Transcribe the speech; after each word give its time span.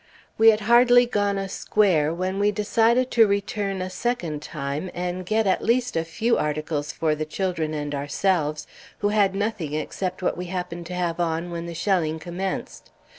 We 0.35 0.49
had 0.49 0.61
hardly 0.61 1.05
gone 1.05 1.37
a 1.37 1.47
square 1.47 2.11
when 2.11 2.39
we 2.39 2.49
decided 2.51 3.11
to 3.11 3.27
return 3.27 3.83
a 3.83 3.89
second 3.91 4.41
time, 4.41 4.89
and 4.95 5.23
get 5.27 5.45
at 5.45 5.63
least 5.63 5.95
a 5.95 6.03
few 6.03 6.39
articles 6.39 6.91
for 6.91 7.13
the 7.13 7.23
children 7.23 7.75
and 7.75 7.93
ourselves, 7.93 8.65
who 9.05 9.09
had 9.09 9.35
nothing 9.35 9.73
except 9.75 10.23
what 10.23 10.35
we 10.35 10.45
happened 10.45 10.87
to 10.87 10.95
have 10.95 11.19
on 11.19 11.51
when 11.51 11.67
the 11.67 11.75
shelling 11.75 12.17
commenced. 12.17 12.89